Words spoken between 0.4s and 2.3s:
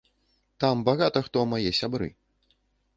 Там багата хто мае сябры.